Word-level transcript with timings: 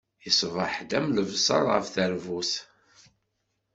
Iṣbeḥ-d 0.29 0.91
am 0.97 1.07
lebzeṛ 1.15 1.63
ɣef 1.71 1.85
teṛbut. 1.95 2.51